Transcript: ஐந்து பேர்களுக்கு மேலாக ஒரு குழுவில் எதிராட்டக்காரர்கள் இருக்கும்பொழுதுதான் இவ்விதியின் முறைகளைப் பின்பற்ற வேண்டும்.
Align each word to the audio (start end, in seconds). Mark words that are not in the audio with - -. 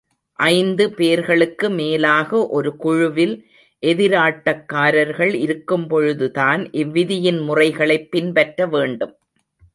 ஐந்து 0.39 0.93
பேர்களுக்கு 0.93 1.69
மேலாக 1.69 2.47
ஒரு 2.47 2.75
குழுவில் 2.75 3.35
எதிராட்டக்காரர்கள் 3.83 5.33
இருக்கும்பொழுதுதான் 5.41 6.63
இவ்விதியின் 6.73 7.43
முறைகளைப் 7.43 8.11
பின்பற்ற 8.11 8.67
வேண்டும். 8.67 9.15